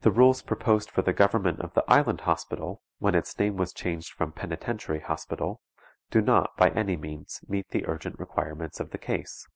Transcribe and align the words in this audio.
The 0.00 0.10
rules 0.10 0.40
proposed 0.40 0.90
for 0.90 1.02
the 1.02 1.12
government 1.12 1.60
of 1.60 1.74
the 1.74 1.84
Island 1.86 2.22
Hospital, 2.22 2.80
when 3.00 3.14
its 3.14 3.38
name 3.38 3.58
was 3.58 3.74
changed 3.74 4.10
from 4.14 4.32
Penitentiary 4.32 5.00
Hospital, 5.00 5.60
do 6.10 6.22
not, 6.22 6.56
by 6.56 6.70
any 6.70 6.96
means, 6.96 7.44
meet 7.46 7.68
the 7.68 7.86
urgent 7.86 8.18
requirements 8.18 8.80
of 8.80 8.92
the 8.92 8.98
case. 8.98 9.46